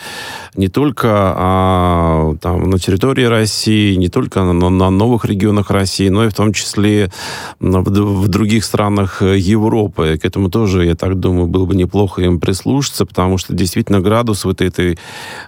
не 0.54 0.68
только 0.68 1.08
о, 1.10 2.36
там, 2.40 2.70
на 2.70 2.78
территории 2.78 3.24
России, 3.24 3.96
не 3.96 4.08
только 4.08 4.44
на, 4.44 4.70
на 4.70 4.90
новых 4.90 5.24
регионах 5.24 5.72
России, 5.72 6.08
но 6.08 6.26
и 6.26 6.28
в 6.28 6.34
том 6.34 6.52
числе 6.52 7.10
в, 7.58 7.82
в 7.82 8.28
других 8.28 8.62
странах 8.62 9.20
Европы. 9.20 10.16
К 10.22 10.24
этому 10.24 10.48
тоже, 10.48 10.86
я 10.86 10.94
так 10.94 11.18
думаю, 11.18 11.48
было 11.48 11.64
бы 11.64 11.74
неплохо 11.74 12.22
им 12.22 12.38
прислушаться, 12.38 13.04
потому 13.04 13.36
что 13.36 13.52
действительно 13.52 13.98
градус 13.98 14.44
вот 14.44 14.62
этой 14.62 14.96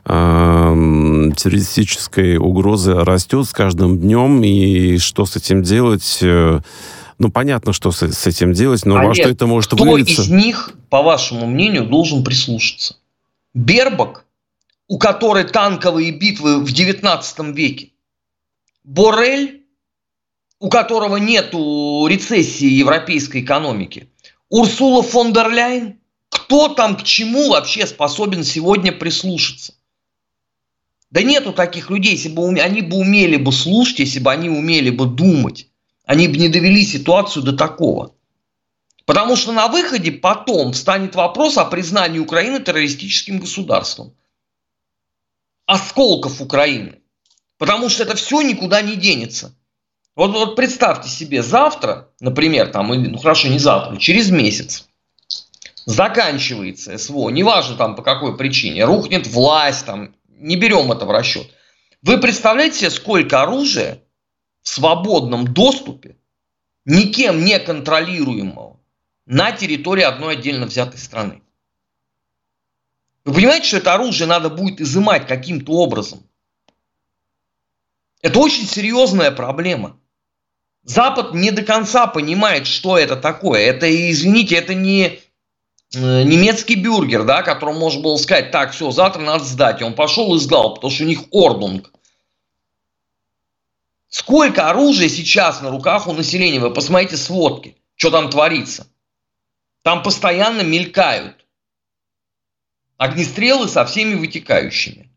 э, 0.06 1.30
террористической 1.36 2.36
угрозы 2.36 2.94
растет 3.12 3.46
с 3.46 3.52
каждым 3.52 3.98
днем, 3.98 4.42
и 4.42 4.98
что 4.98 5.26
с 5.26 5.36
этим 5.36 5.62
делать... 5.62 6.18
Э, 6.22 6.60
ну, 7.18 7.30
понятно, 7.30 7.72
что 7.72 7.92
с, 7.92 8.02
с 8.02 8.26
этим 8.26 8.52
делать, 8.52 8.84
но 8.84 8.96
Олег, 8.96 9.08
во 9.08 9.14
что 9.14 9.28
это 9.28 9.46
может 9.46 9.72
кто 9.72 9.84
вылиться? 9.84 10.22
из 10.22 10.28
них, 10.28 10.72
по 10.90 11.02
вашему 11.02 11.46
мнению, 11.46 11.86
должен 11.86 12.24
прислушаться? 12.24 12.96
Бербак, 13.54 14.24
у 14.88 14.98
которой 14.98 15.44
танковые 15.44 16.10
битвы 16.10 16.60
в 16.64 16.72
19 16.72 17.56
веке? 17.56 17.90
Борель, 18.82 19.62
у 20.58 20.68
которого 20.68 21.16
нету 21.16 22.06
рецессии 22.08 22.66
европейской 22.66 23.42
экономики? 23.42 24.08
Урсула 24.48 25.02
фон 25.02 25.32
дер 25.32 25.50
Ляйн? 25.50 25.98
Кто 26.28 26.68
там 26.68 26.96
к 26.96 27.02
чему 27.02 27.50
вообще 27.50 27.86
способен 27.86 28.42
сегодня 28.42 28.90
прислушаться? 28.90 29.74
Да 31.12 31.22
нету 31.22 31.52
таких 31.52 31.90
людей, 31.90 32.12
если 32.12 32.30
бы 32.30 32.58
они 32.58 32.80
бы 32.80 32.96
умели 32.96 33.36
бы 33.36 33.52
слушать, 33.52 33.98
если 33.98 34.18
бы 34.18 34.32
они 34.32 34.48
умели 34.48 34.88
бы 34.88 35.04
думать, 35.04 35.68
они 36.06 36.26
бы 36.26 36.38
не 36.38 36.48
довели 36.48 36.82
ситуацию 36.84 37.42
до 37.42 37.52
такого. 37.52 38.14
Потому 39.04 39.36
что 39.36 39.52
на 39.52 39.68
выходе 39.68 40.10
потом 40.10 40.72
встанет 40.72 41.14
вопрос 41.14 41.58
о 41.58 41.66
признании 41.66 42.18
Украины 42.18 42.60
террористическим 42.60 43.40
государством. 43.40 44.14
Осколков 45.66 46.40
Украины. 46.40 47.00
Потому 47.58 47.90
что 47.90 48.04
это 48.04 48.16
все 48.16 48.40
никуда 48.40 48.80
не 48.80 48.96
денется. 48.96 49.54
Вот, 50.16 50.32
вот 50.32 50.56
представьте 50.56 51.10
себе, 51.10 51.42
завтра, 51.42 52.08
например, 52.20 52.68
там, 52.68 52.88
ну 52.88 53.18
хорошо, 53.18 53.48
не 53.48 53.58
завтра, 53.58 53.98
через 53.98 54.30
месяц 54.30 54.88
заканчивается 55.84 56.96
СВО, 56.96 57.28
неважно 57.28 57.76
там 57.76 57.96
по 57.96 58.02
какой 58.02 58.36
причине, 58.36 58.84
рухнет 58.84 59.26
власть, 59.26 59.84
там, 59.84 60.14
не 60.42 60.56
берем 60.56 60.90
это 60.92 61.06
в 61.06 61.10
расчет. 61.10 61.48
Вы 62.02 62.18
представляете 62.18 62.78
себе, 62.78 62.90
сколько 62.90 63.42
оружия 63.42 64.02
в 64.62 64.68
свободном 64.68 65.46
доступе, 65.46 66.16
никем 66.84 67.44
не 67.44 67.58
контролируемого, 67.58 68.80
на 69.24 69.52
территории 69.52 70.02
одной 70.02 70.34
отдельно 70.34 70.66
взятой 70.66 70.98
страны? 70.98 71.42
Вы 73.24 73.34
понимаете, 73.34 73.68
что 73.68 73.76
это 73.76 73.94
оружие 73.94 74.26
надо 74.26 74.50
будет 74.50 74.80
изымать 74.80 75.28
каким-то 75.28 75.72
образом? 75.74 76.28
Это 78.20 78.38
очень 78.40 78.66
серьезная 78.66 79.30
проблема. 79.30 79.98
Запад 80.82 81.34
не 81.34 81.52
до 81.52 81.62
конца 81.62 82.08
понимает, 82.08 82.66
что 82.66 82.98
это 82.98 83.14
такое. 83.16 83.60
Это, 83.60 83.88
извините, 84.10 84.56
это 84.56 84.74
не 84.74 85.20
немецкий 85.94 86.76
бюргер, 86.76 87.24
да, 87.24 87.42
которому 87.42 87.80
можно 87.80 88.00
было 88.00 88.16
сказать, 88.16 88.50
так, 88.50 88.72
все, 88.72 88.90
завтра 88.90 89.20
надо 89.20 89.44
сдать. 89.44 89.80
И 89.80 89.84
он 89.84 89.94
пошел 89.94 90.34
и 90.34 90.38
сдал, 90.38 90.74
потому 90.74 90.90
что 90.90 91.04
у 91.04 91.06
них 91.06 91.24
ордунг. 91.30 91.90
Сколько 94.08 94.68
оружия 94.68 95.08
сейчас 95.08 95.62
на 95.62 95.70
руках 95.70 96.06
у 96.06 96.12
населения? 96.12 96.60
Вы 96.60 96.72
посмотрите 96.72 97.16
сводки, 97.16 97.76
что 97.96 98.10
там 98.10 98.30
творится. 98.30 98.86
Там 99.82 100.02
постоянно 100.02 100.62
мелькают 100.62 101.46
огнестрелы 102.98 103.68
со 103.68 103.84
всеми 103.84 104.14
вытекающими. 104.14 105.10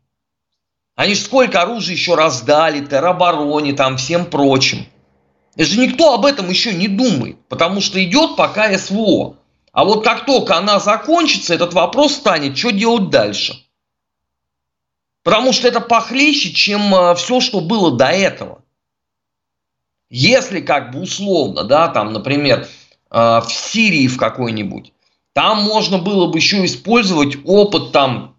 Они 0.96 1.14
же 1.14 1.20
сколько 1.20 1.60
оружия 1.60 1.94
еще 1.94 2.14
раздали, 2.14 2.84
теробороне, 2.84 3.74
там 3.74 3.96
всем 3.96 4.26
прочим. 4.26 4.86
И 5.56 5.64
же 5.64 5.78
никто 5.78 6.14
об 6.14 6.24
этом 6.24 6.48
еще 6.48 6.72
не 6.74 6.88
думает, 6.88 7.36
потому 7.48 7.80
что 7.80 8.02
идет 8.02 8.36
пока 8.36 8.76
СВО. 8.76 9.36
А 9.76 9.84
вот 9.84 10.04
как 10.04 10.24
только 10.24 10.56
она 10.56 10.80
закончится, 10.80 11.52
этот 11.52 11.74
вопрос 11.74 12.14
станет, 12.14 12.56
что 12.56 12.70
делать 12.70 13.10
дальше. 13.10 13.62
Потому 15.22 15.52
что 15.52 15.68
это 15.68 15.82
похлеще, 15.82 16.50
чем 16.54 16.94
э, 16.94 17.14
все, 17.14 17.40
что 17.42 17.60
было 17.60 17.94
до 17.94 18.06
этого. 18.06 18.62
Если 20.08 20.62
как 20.62 20.92
бы 20.92 21.02
условно, 21.02 21.62
да, 21.62 21.88
там, 21.88 22.14
например, 22.14 22.66
э, 23.10 23.18
в 23.18 23.48
Сирии 23.50 24.08
в 24.08 24.16
какой-нибудь, 24.16 24.94
там 25.34 25.62
можно 25.64 25.98
было 25.98 26.26
бы 26.28 26.38
еще 26.38 26.64
использовать 26.64 27.36
опыт 27.44 27.92
там 27.92 28.34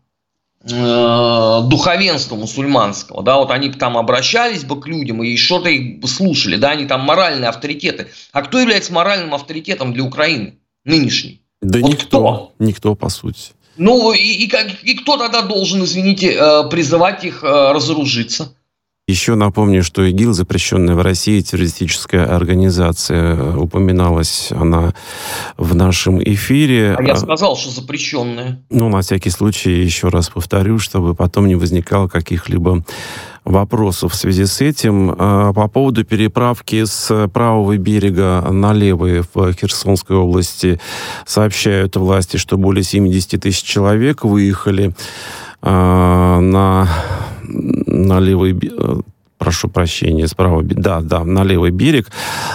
э, 0.63 1.59
духовенства 1.65 2.35
мусульманского, 2.35 3.21
да, 3.21 3.37
вот 3.37 3.51
они 3.51 3.69
там 3.69 3.95
обращались 3.95 4.63
бы 4.63 4.81
к 4.81 4.87
людям 4.87 5.21
и 5.21 5.37
что-то 5.37 5.69
их 5.69 6.03
слушали, 6.09 6.55
да, 6.55 6.71
они 6.71 6.87
там 6.87 7.01
моральные 7.01 7.49
авторитеты. 7.49 8.09
А 8.31 8.41
кто 8.41 8.57
является 8.57 8.91
моральным 8.91 9.35
авторитетом 9.35 9.93
для 9.93 10.03
Украины? 10.03 10.57
Нынешний? 10.87 11.41
Да 11.61 11.79
вот 11.79 11.89
никто, 11.89 12.05
кто? 12.05 12.53
никто, 12.59 12.95
по 12.95 13.09
сути. 13.09 13.51
Ну, 13.77 14.11
и, 14.13 14.19
и, 14.19 14.47
как, 14.47 14.83
и 14.83 14.95
кто 14.95 15.17
тогда 15.17 15.43
должен, 15.43 15.83
извините, 15.83 16.33
э, 16.33 16.69
призывать 16.69 17.23
их 17.23 17.43
э, 17.43 17.71
разоружиться? 17.71 18.55
Еще 19.09 19.35
напомню, 19.35 19.83
что 19.83 20.03
ИГИЛ, 20.03 20.33
запрещенная 20.33 20.93
в 20.93 21.01
России 21.01 21.39
террористическая 21.39 22.25
организация, 22.25 23.55
упоминалась 23.55 24.51
она 24.51 24.93
в 25.55 25.73
нашем 25.75 26.21
эфире. 26.21 26.93
А 26.99 27.01
я 27.01 27.15
сказал, 27.15 27.55
что 27.55 27.69
запрещенная. 27.69 28.61
Ну, 28.69 28.89
на 28.89 28.99
всякий 28.99 29.29
случай 29.29 29.81
еще 29.81 30.09
раз 30.09 30.29
повторю, 30.29 30.77
чтобы 30.77 31.15
потом 31.15 31.47
не 31.47 31.55
возникало 31.55 32.09
каких-либо 32.09 32.83
вопросов 33.45 34.11
в 34.11 34.15
связи 34.17 34.45
с 34.45 34.59
этим. 34.59 35.15
А, 35.17 35.53
по 35.53 35.69
поводу 35.69 36.03
переправки 36.03 36.83
с 36.83 37.29
правого 37.29 37.77
берега 37.77 38.45
на 38.51 38.73
левый 38.73 39.21
в 39.33 39.53
Херсонской 39.53 40.17
области 40.17 40.81
сообщают 41.25 41.95
власти, 41.95 42.35
что 42.35 42.57
более 42.57 42.83
70 42.83 43.41
тысяч 43.41 43.63
человек 43.63 44.25
выехали 44.25 44.93
а, 45.61 46.41
на 46.41 46.89
на 47.47 48.19
левый 48.19 48.53
э, 48.53 49.01
прошу 49.37 49.69
прощения, 49.69 50.27
справа, 50.27 50.63
да, 50.63 51.01
да, 51.01 51.23
на 51.23 51.43
левый 51.43 51.71
берег. 51.71 52.09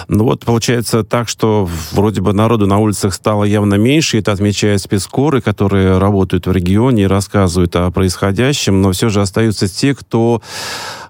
Ну 0.07 0.25
вот 0.25 0.45
получается 0.45 1.03
так, 1.03 1.29
что 1.29 1.67
вроде 1.91 2.21
бы 2.21 2.33
народу 2.33 2.67
на 2.67 2.79
улицах 2.79 3.13
стало 3.13 3.45
явно 3.45 3.75
меньше, 3.75 4.19
это 4.19 4.31
отмечают 4.31 4.81
спецкоры, 4.81 5.41
которые 5.41 5.97
работают 5.97 6.47
в 6.47 6.51
регионе 6.51 7.03
и 7.03 7.07
рассказывают 7.07 7.75
о 7.75 7.89
происходящем, 7.91 8.81
но 8.81 8.91
все 8.91 9.09
же 9.09 9.21
остаются 9.21 9.67
те, 9.67 9.95
кто 9.95 10.41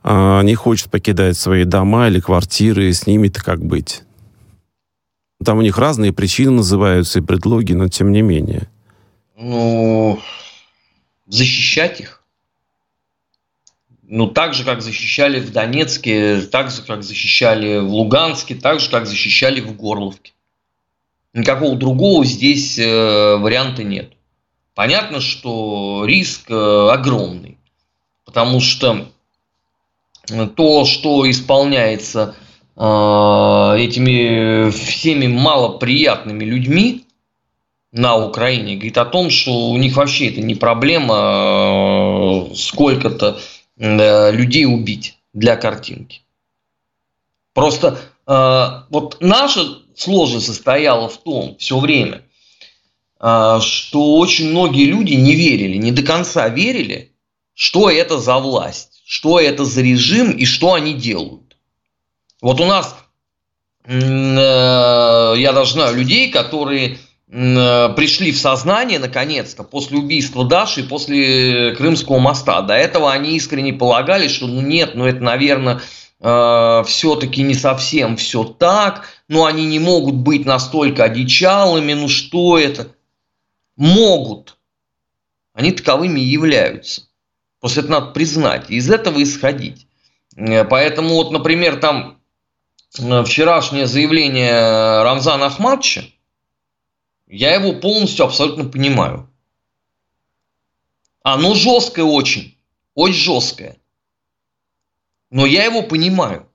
э, 0.04 0.42
не 0.44 0.56
хочет 0.56 0.90
покидать 0.92 1.38
свои 1.38 1.64
дома 1.64 2.08
или 2.08 2.20
квартиры, 2.20 2.94
с 2.94 3.08
ними-то 3.08 3.44
как 3.44 3.64
быть? 3.64 4.04
Там 5.44 5.58
у 5.58 5.62
них 5.62 5.78
разные 5.78 6.14
причины 6.14 6.52
называются 6.52 7.20
и 7.20 7.22
предлоги, 7.22 7.74
но 7.74 7.90
тем 7.90 8.12
не 8.12 8.22
менее. 8.22 8.70
Ну, 9.36 10.20
защищать 11.28 12.00
их 12.00 12.23
ну, 14.08 14.28
так 14.28 14.54
же, 14.54 14.64
как 14.64 14.82
защищали 14.82 15.40
в 15.40 15.52
Донецке, 15.52 16.42
так 16.42 16.72
же, 16.72 16.82
как 16.82 17.04
защищали 17.04 17.80
в 17.80 17.90
Луганске, 17.90 18.56
так 18.56 18.80
же, 18.80 18.90
как 18.90 19.08
защищали 19.08 19.62
в 19.62 19.76
Горловке. 19.76 20.34
Никакого 21.34 21.76
другого 21.76 22.26
здесь 22.26 22.78
э, 22.78 23.38
варианта 23.38 23.84
нет. 23.84 24.14
Понятно, 24.76 25.20
что 25.20 26.04
риск 26.06 26.50
э, 26.50 26.90
огромный, 26.92 27.58
потому 28.26 28.60
что 28.60 29.08
то, 30.56 30.86
что 30.86 31.30
исполняется 31.30 32.36
э, 32.76 32.82
этими 32.82 34.70
всеми 34.70 35.28
малоприятными 35.28 36.44
людьми 36.44 37.06
на 37.92 38.16
Украине, 38.16 38.76
говорит 38.76 38.98
о 38.98 39.06
том, 39.06 39.30
что 39.30 39.70
у 39.70 39.78
них 39.78 39.96
вообще 39.96 40.30
это 40.30 40.42
не 40.42 40.56
проблема 40.56 42.50
сколько-то 42.56 43.40
Э, 43.40 43.63
людей 43.78 44.66
убить 44.66 45.18
для 45.34 45.56
картинки. 45.56 46.22
Просто 47.54 48.00
э, 48.28 48.84
вот 48.90 49.18
наша 49.20 49.64
сложность 49.96 50.46
состояла 50.46 51.10
в 51.10 51.18
том 51.18 51.56
все 51.58 51.80
время, 51.80 52.24
э, 53.20 53.60
что 53.62 54.18
очень 54.18 54.50
многие 54.50 54.86
люди 54.86 55.14
не 55.14 55.36
верили, 55.36 55.78
не 55.78 55.92
до 55.92 56.04
конца 56.04 56.50
верили, 56.50 57.12
что 57.54 57.90
это 57.90 58.20
за 58.20 58.38
власть, 58.38 59.02
что 59.06 59.40
это 59.40 59.66
за 59.66 59.82
режим 59.82 60.32
и 60.32 60.46
что 60.46 60.74
они 60.74 60.94
делают. 60.94 61.58
Вот 62.42 62.60
у 62.60 62.66
нас, 62.66 62.96
я 63.86 65.52
даже 65.54 65.74
знаю 65.74 65.96
людей, 65.96 66.32
которые 66.32 66.98
Э, 66.98 67.13
пришли 67.34 68.32
в 68.32 68.38
сознание 68.38 69.00
наконец-то 69.00 69.64
после 69.64 69.98
убийства 69.98 70.46
Даши 70.46 70.82
и 70.82 70.88
после 70.88 71.74
Крымского 71.76 72.20
моста. 72.20 72.62
До 72.62 72.76
этого 72.76 73.12
они 73.12 73.36
искренне 73.36 73.74
полагали, 73.74 74.28
что 74.28 74.46
ну 74.46 74.62
нет, 74.62 74.94
ну 74.94 75.06
это, 75.06 75.20
наверное, 75.22 75.82
э, 76.20 76.84
все-таки 76.86 77.42
не 77.42 77.56
совсем 77.56 78.18
все 78.18 78.44
так, 78.44 79.08
но 79.28 79.46
они 79.46 79.66
не 79.66 79.80
могут 79.80 80.14
быть 80.14 80.46
настолько 80.46 81.06
одичалыми, 81.06 81.94
ну 81.94 82.08
что 82.08 82.60
это? 82.60 82.90
Могут. 83.78 84.56
Они 85.56 85.72
таковыми 85.72 86.20
и 86.20 86.26
являются. 86.26 87.08
Просто 87.60 87.80
это 87.80 87.90
надо 87.90 88.12
признать, 88.12 88.70
из 88.70 88.92
этого 88.92 89.24
исходить. 89.24 89.88
Э, 90.36 90.66
поэтому 90.66 91.16
вот, 91.16 91.32
например, 91.32 91.78
там 91.78 92.20
вчерашнее 92.92 93.88
заявление 93.88 95.02
Рамзана 95.02 95.48
Ахматовича, 95.48 96.04
я 97.34 97.56
его 97.56 97.74
полностью 97.74 98.26
абсолютно 98.26 98.66
понимаю. 98.66 99.28
Оно 101.24 101.56
жесткое 101.56 102.06
очень, 102.06 102.56
очень 102.94 103.20
жесткое. 103.20 103.78
Но 105.32 105.48
я 105.48 105.64
его 105.64 105.82
понимаю. 105.82 106.48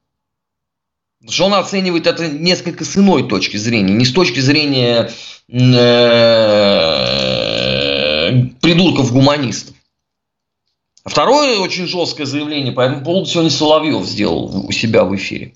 Потому 1.18 1.32
что 1.32 1.46
он 1.46 1.54
оценивает 1.54 2.06
это 2.06 2.28
несколько 2.28 2.84
с 2.84 2.96
иной 2.96 3.28
точки 3.28 3.56
зрения. 3.56 3.92
Не 3.92 4.04
с 4.04 4.12
точки 4.12 4.38
зрения 4.38 5.10
э, 5.48 5.58
придурков-гуманистов. 8.60 9.74
А 11.02 11.08
второе 11.08 11.58
очень 11.58 11.88
жесткое 11.88 12.26
заявление 12.26 12.72
по 12.72 12.82
этому 12.82 13.02
поводу 13.02 13.26
сегодня 13.26 13.50
Соловьев 13.50 14.06
сделал 14.06 14.64
у 14.64 14.70
себя 14.70 15.02
в 15.02 15.16
эфире. 15.16 15.54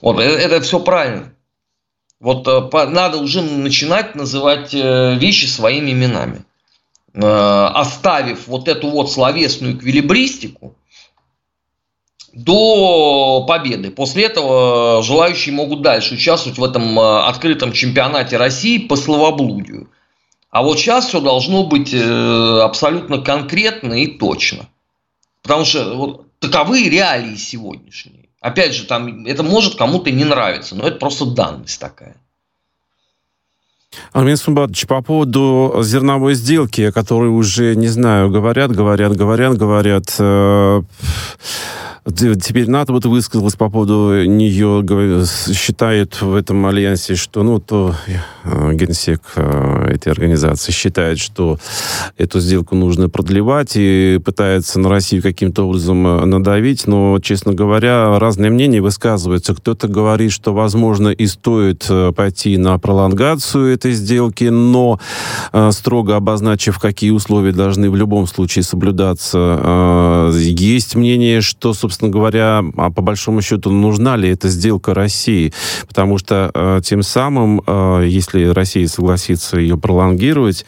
Вот, 0.00 0.18
это, 0.18 0.36
это 0.36 0.60
все 0.62 0.80
правильно. 0.80 1.32
Вот 2.24 2.48
э, 2.48 2.86
надо 2.86 3.18
уже 3.18 3.42
начинать 3.42 4.14
называть 4.14 4.72
э, 4.72 5.14
вещи 5.16 5.44
своими 5.44 5.90
именами. 5.90 6.42
Э, 7.12 7.66
оставив 7.74 8.46
вот 8.46 8.66
эту 8.66 8.88
вот 8.88 9.12
словесную 9.12 9.74
эквилибристику 9.74 10.74
до 12.32 13.44
победы. 13.46 13.90
После 13.90 14.24
этого 14.24 15.02
желающие 15.02 15.54
могут 15.54 15.82
дальше 15.82 16.14
участвовать 16.14 16.58
в 16.58 16.64
этом 16.64 16.98
открытом 16.98 17.72
чемпионате 17.72 18.38
России 18.38 18.78
по 18.78 18.96
словоблудию. 18.96 19.90
А 20.48 20.62
вот 20.62 20.78
сейчас 20.78 21.08
все 21.08 21.20
должно 21.20 21.64
быть 21.64 21.94
абсолютно 21.94 23.18
конкретно 23.18 24.02
и 24.02 24.06
точно. 24.06 24.70
Потому 25.42 25.66
что 25.66 25.94
вот 25.94 26.26
таковы 26.38 26.88
реалии 26.88 27.36
сегодняшние. 27.36 28.23
Опять 28.44 28.74
же, 28.74 28.84
там 28.84 29.24
это 29.24 29.42
может 29.42 29.76
кому-то 29.76 30.10
не 30.10 30.22
нравиться, 30.22 30.74
но 30.76 30.86
это 30.86 30.98
просто 30.98 31.24
данность 31.24 31.80
такая. 31.80 32.14
Армен 34.12 34.36
Сумбатович, 34.36 34.86
по 34.86 35.00
поводу 35.00 35.78
зерновой 35.82 36.34
сделки, 36.34 36.82
о 36.82 36.92
которой 36.92 37.30
уже, 37.30 37.74
не 37.74 37.86
знаю, 37.86 38.28
говорят, 38.28 38.70
говорят, 38.70 39.16
говорят, 39.16 39.56
говорят. 39.56 40.14
Теперь 42.06 42.68
НАТО 42.68 42.92
вот 42.92 43.06
высказалась 43.06 43.56
по 43.56 43.70
поводу 43.70 44.26
нее, 44.26 44.84
считает 45.54 46.20
в 46.20 46.34
этом 46.34 46.66
альянсе, 46.66 47.14
что, 47.14 47.42
ну, 47.42 47.60
то 47.60 47.94
э, 48.44 48.74
генсек 48.74 49.22
э, 49.36 49.86
этой 49.94 50.12
организации 50.12 50.70
считает, 50.70 51.18
что 51.18 51.58
эту 52.18 52.40
сделку 52.40 52.74
нужно 52.74 53.08
продлевать 53.08 53.72
и 53.76 54.20
пытается 54.22 54.78
на 54.80 54.90
Россию 54.90 55.22
каким-то 55.22 55.66
образом 55.66 56.06
э, 56.06 56.24
надавить, 56.26 56.86
но, 56.86 57.18
честно 57.22 57.54
говоря, 57.54 58.18
разные 58.18 58.50
мнения 58.50 58.82
высказываются. 58.82 59.54
Кто-то 59.54 59.88
говорит, 59.88 60.32
что, 60.32 60.52
возможно, 60.52 61.08
и 61.08 61.26
стоит 61.26 61.88
пойти 62.14 62.58
на 62.58 62.78
пролонгацию 62.78 63.72
этой 63.72 63.92
сделки, 63.92 64.44
но 64.44 65.00
строго 65.70 66.16
обозначив, 66.16 66.78
какие 66.78 67.12
условия 67.12 67.52
должны 67.52 67.88
в 67.88 67.96
любом 67.96 68.26
случае 68.26 68.62
соблюдаться. 68.62 70.30
Есть 70.34 70.96
мнение, 70.96 71.40
что, 71.40 71.72
собственно, 71.72 71.93
собственно 71.94 72.10
говоря, 72.10 72.64
а 72.76 72.90
по 72.90 73.02
большому 73.02 73.40
счету, 73.40 73.70
нужна 73.70 74.16
ли 74.16 74.28
эта 74.28 74.48
сделка 74.48 74.94
России? 74.94 75.52
Потому 75.86 76.18
что 76.18 76.50
э, 76.52 76.80
тем 76.84 77.04
самым, 77.04 77.62
э, 77.64 78.06
если 78.08 78.46
Россия 78.46 78.88
согласится 78.88 79.58
ее 79.58 79.78
пролонгировать, 79.78 80.66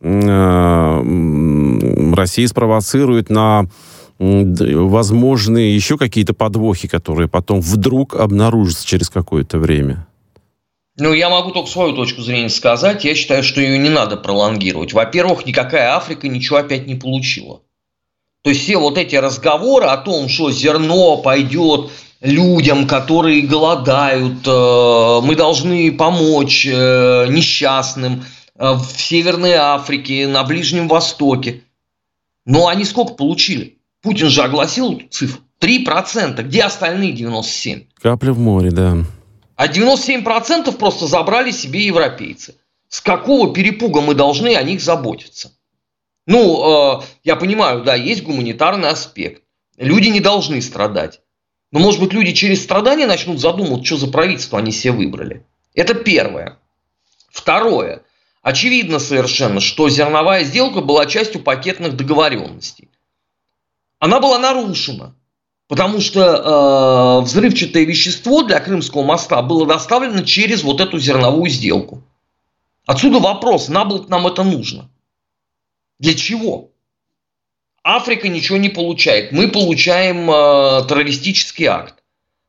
э, 0.00 2.12
Россия 2.14 2.46
спровоцирует 2.46 3.28
на 3.28 3.66
возможные 4.18 5.74
еще 5.74 5.98
какие-то 5.98 6.32
подвохи, 6.32 6.88
которые 6.88 7.28
потом 7.28 7.60
вдруг 7.60 8.14
обнаружатся 8.14 8.86
через 8.86 9.10
какое-то 9.10 9.58
время. 9.58 10.06
Ну, 10.96 11.12
я 11.12 11.28
могу 11.28 11.50
только 11.50 11.68
свою 11.68 11.94
точку 11.94 12.22
зрения 12.22 12.48
сказать. 12.48 13.04
Я 13.04 13.14
считаю, 13.14 13.42
что 13.42 13.60
ее 13.60 13.78
не 13.78 13.90
надо 13.90 14.16
пролонгировать. 14.16 14.92
Во-первых, 14.92 15.44
никакая 15.44 15.96
Африка 15.96 16.28
ничего 16.28 16.58
опять 16.58 16.86
не 16.86 16.94
получила. 16.94 17.60
То 18.42 18.50
есть 18.50 18.62
все 18.62 18.76
вот 18.76 18.98
эти 18.98 19.14
разговоры 19.14 19.86
о 19.86 19.96
том, 19.96 20.28
что 20.28 20.50
зерно 20.50 21.16
пойдет 21.18 21.90
людям, 22.20 22.86
которые 22.86 23.42
голодают, 23.42 24.46
э, 24.46 25.20
мы 25.22 25.36
должны 25.36 25.92
помочь 25.92 26.66
э, 26.66 27.26
несчастным 27.28 28.24
э, 28.56 28.72
в 28.72 28.84
Северной 28.96 29.54
Африке, 29.54 30.26
на 30.26 30.42
Ближнем 30.42 30.88
Востоке. 30.88 31.62
Но 32.44 32.66
они 32.66 32.84
сколько 32.84 33.14
получили? 33.14 33.78
Путин 34.02 34.28
же 34.28 34.42
огласил 34.42 35.00
цифру. 35.10 35.40
3%. 35.60 36.42
Где 36.42 36.62
остальные 36.64 37.12
97%? 37.12 37.86
Капля 38.00 38.32
в 38.32 38.38
море, 38.40 38.72
да. 38.72 38.96
А 39.54 39.68
97% 39.68 40.76
просто 40.76 41.06
забрали 41.06 41.52
себе 41.52 41.86
европейцы. 41.86 42.56
С 42.88 43.00
какого 43.00 43.54
перепуга 43.54 44.00
мы 44.00 44.14
должны 44.14 44.56
о 44.56 44.62
них 44.64 44.80
заботиться? 44.82 45.52
Ну, 46.26 47.00
э, 47.00 47.02
я 47.24 47.36
понимаю, 47.36 47.82
да, 47.82 47.94
есть 47.94 48.22
гуманитарный 48.22 48.88
аспект. 48.88 49.42
Люди 49.76 50.08
не 50.08 50.20
должны 50.20 50.60
страдать. 50.62 51.20
Но, 51.72 51.80
может 51.80 52.00
быть, 52.00 52.12
люди 52.12 52.32
через 52.32 52.62
страдания 52.62 53.06
начнут 53.06 53.40
задумывать, 53.40 53.86
что 53.86 53.96
за 53.96 54.08
правительство 54.08 54.58
они 54.58 54.72
себе 54.72 54.92
выбрали. 54.92 55.44
Это 55.74 55.94
первое. 55.94 56.58
Второе. 57.30 58.02
Очевидно 58.42 58.98
совершенно, 58.98 59.60
что 59.60 59.88
зерновая 59.88 60.44
сделка 60.44 60.80
была 60.80 61.06
частью 61.06 61.40
пакетных 61.42 61.96
договоренностей. 61.96 62.88
Она 63.98 64.20
была 64.20 64.38
нарушена, 64.38 65.14
потому 65.68 66.00
что 66.00 66.20
э, 66.20 67.24
взрывчатое 67.24 67.84
вещество 67.84 68.42
для 68.42 68.60
Крымского 68.60 69.04
моста 69.04 69.40
было 69.42 69.64
доставлено 69.64 70.22
через 70.24 70.62
вот 70.64 70.80
эту 70.80 70.98
зерновую 70.98 71.48
сделку. 71.48 72.02
Отсюда 72.84 73.20
вопрос, 73.20 73.68
наблок 73.68 74.08
нам 74.08 74.26
это 74.26 74.42
нужно. 74.42 74.90
Для 76.02 76.14
чего? 76.14 76.72
Африка 77.84 78.28
ничего 78.28 78.58
не 78.58 78.68
получает. 78.68 79.30
Мы 79.30 79.46
получаем 79.46 80.28
э, 80.28 80.84
террористический 80.88 81.66
акт. 81.66 82.02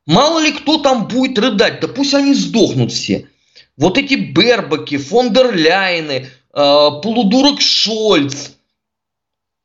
Мало 0.07 0.39
ли 0.39 0.51
кто 0.53 0.79
там 0.79 1.07
будет 1.07 1.37
рыдать, 1.37 1.79
да 1.79 1.87
пусть 1.87 2.15
они 2.15 2.33
сдохнут 2.33 2.91
все. 2.91 3.29
Вот 3.77 3.99
эти 3.99 4.15
Бербаки, 4.15 4.97
фон 4.97 5.31
дер 5.33 5.55
Ляйны, 5.55 6.13
э, 6.13 6.29
полудурок 6.51 7.61
Шольц. 7.61 8.53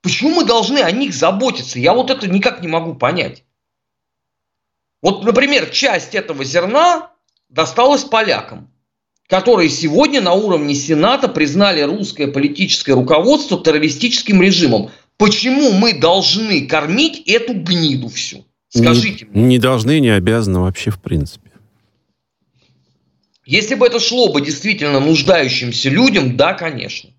Почему 0.02 0.34
мы 0.34 0.44
должны 0.44 0.80
о 0.80 0.90
них 0.90 1.14
заботиться? 1.14 1.78
Я 1.78 1.94
вот 1.94 2.10
это 2.10 2.28
никак 2.28 2.60
не 2.60 2.68
могу 2.68 2.94
понять. 2.94 3.42
Вот, 5.00 5.24
например, 5.24 5.70
часть 5.70 6.14
этого 6.14 6.44
зерна 6.44 7.12
досталась 7.48 8.04
полякам, 8.04 8.70
которые 9.28 9.68
сегодня 9.68 10.20
на 10.20 10.32
уровне 10.32 10.74
Сената 10.74 11.28
признали 11.28 11.82
русское 11.82 12.26
политическое 12.26 12.94
руководство 12.94 13.62
террористическим 13.62 14.42
режимом. 14.42 14.90
Почему 15.18 15.72
мы 15.72 15.92
должны 15.92 16.66
кормить 16.66 17.22
эту 17.26 17.52
гниду 17.52 18.08
всю? 18.08 18.44
Скажите 18.70 19.26
не, 19.26 19.30
мне. 19.30 19.48
Не 19.48 19.58
должны, 19.58 20.00
не 20.00 20.08
обязаны 20.10 20.60
вообще 20.60 20.90
в 20.90 21.00
принципе. 21.00 21.50
Если 23.44 23.74
бы 23.74 23.86
это 23.86 24.00
шло 24.00 24.32
бы 24.32 24.40
действительно 24.40 25.00
нуждающимся 25.00 25.90
людям, 25.90 26.36
да, 26.36 26.54
конечно. 26.54 27.10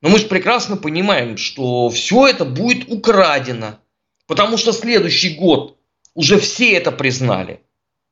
Но 0.00 0.10
мы 0.10 0.18
же 0.18 0.26
прекрасно 0.26 0.76
понимаем, 0.76 1.36
что 1.36 1.88
все 1.88 2.26
это 2.26 2.44
будет 2.44 2.90
украдено. 2.90 3.78
Потому 4.26 4.58
что 4.58 4.72
следующий 4.72 5.34
год, 5.36 5.78
уже 6.14 6.38
все 6.38 6.72
это 6.72 6.92
признали, 6.92 7.60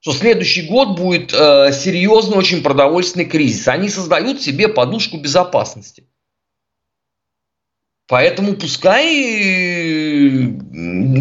что 0.06 0.12
следующий 0.12 0.62
год 0.68 0.96
будет 0.96 1.32
э, 1.32 1.72
серьезный 1.72 2.38
очень 2.38 2.62
продовольственный 2.62 3.24
кризис. 3.24 3.66
Они 3.66 3.88
создают 3.88 4.40
себе 4.40 4.68
подушку 4.68 5.16
безопасности. 5.16 6.06
Поэтому 8.06 8.54
пускай 8.54 10.44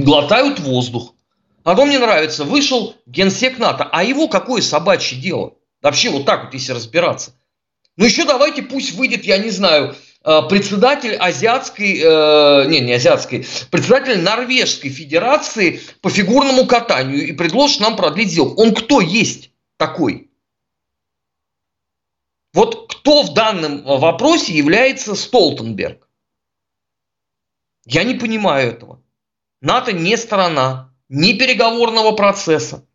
глотают 0.04 0.60
воздух. 0.60 1.16
А 1.64 1.76
то 1.76 1.84
мне 1.84 1.98
нравится, 1.98 2.44
вышел 2.44 2.96
генсек 3.08 3.58
НАТО, 3.58 3.90
а 3.92 4.04
его 4.04 4.28
какое 4.28 4.62
собачье 4.62 5.20
дело? 5.20 5.56
Вообще 5.82 6.12
вот 6.12 6.28
так 6.28 6.44
вот, 6.44 6.54
если 6.54 6.74
разбираться. 6.74 7.34
Ну 7.98 8.06
еще 8.06 8.24
давайте 8.24 8.62
пусть 8.62 8.94
выйдет, 8.94 9.26
я 9.26 9.40
не 9.40 9.50
знаю, 9.50 9.96
председатель 10.50 11.16
азиатской, 11.16 12.00
э, 12.00 12.66
не, 12.68 12.80
не 12.82 12.94
азиатской, 12.94 13.46
председатель 13.72 14.22
Норвежской 14.22 14.90
Федерации 14.90 15.82
по 16.02 16.10
фигурному 16.10 16.66
катанию 16.66 17.28
и 17.28 17.32
предложит 17.32 17.80
нам 17.82 17.96
продлить 17.96 18.32
сделку. 18.32 18.62
Он 18.62 18.74
кто 18.74 19.02
есть 19.02 19.52
такой? 19.78 20.30
Вот 22.54 22.94
кто 22.94 23.24
в 23.24 23.34
данном 23.34 23.84
вопросе 23.84 24.54
является 24.54 25.16
Столтенберг? 25.16 26.08
Я 27.86 28.04
не 28.04 28.16
понимаю 28.16 28.72
этого. 28.72 29.02
НАТО 29.62 29.92
не 29.92 30.18
сторона 30.18 30.94
ни 31.10 31.34
переговорного 31.34 32.14
процесса 32.14 32.86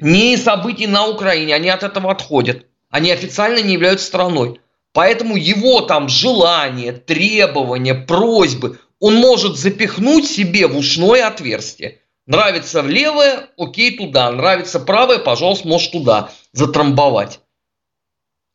ни 0.00 0.36
событий 0.36 0.86
на 0.86 1.06
Украине, 1.06 1.54
они 1.54 1.68
от 1.68 1.82
этого 1.82 2.10
отходят. 2.10 2.66
Они 2.88 3.10
официально 3.10 3.60
не 3.60 3.74
являются 3.74 4.06
страной. 4.06 4.60
Поэтому 4.92 5.36
его 5.36 5.82
там 5.82 6.08
желания, 6.08 6.92
требования, 6.92 7.94
просьбы 7.94 8.78
он 8.98 9.16
может 9.16 9.56
запихнуть 9.56 10.26
себе 10.26 10.66
в 10.66 10.76
ушное 10.76 11.26
отверстие. 11.26 11.98
Нравится 12.26 12.82
левое, 12.82 13.48
окей, 13.56 13.96
туда. 13.96 14.30
Нравится 14.30 14.78
правое, 14.78 15.18
пожалуйста, 15.18 15.66
можешь 15.66 15.88
туда 15.88 16.30
затрамбовать. 16.52 17.40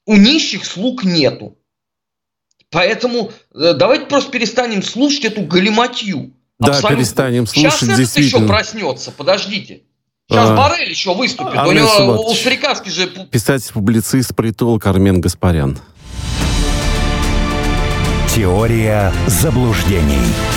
У 0.06 0.16
нищих 0.16 0.66
слуг 0.66 1.04
нету. 1.04 1.58
Поэтому 2.70 3.32
э, 3.54 3.74
давайте 3.74 4.06
просто 4.06 4.32
перестанем 4.32 4.84
слушать 4.84 5.26
эту 5.26 5.42
галиматью. 5.42 6.34
Да, 6.60 6.68
Абсолютно. 6.68 6.98
перестанем 6.98 7.48
слушать, 7.48 7.80
Сейчас 7.80 8.00
этот 8.00 8.18
еще 8.18 8.48
проснется, 8.48 9.12
подождите. 9.12 9.84
Сейчас 10.30 10.50
а, 10.50 10.56
Барель 10.56 10.90
еще 10.90 11.14
выступит. 11.14 11.54
А, 11.56 11.68
у 11.68 11.72
него 11.72 12.30
у 12.30 12.34
Старикаски 12.34 12.90
же... 12.90 13.08
Писатель-публицист, 13.30 14.36
политолог 14.36 14.86
Армен 14.88 15.22
Гаспарян. 15.22 15.78
Теория 18.36 19.14
заблуждений. 19.28 20.55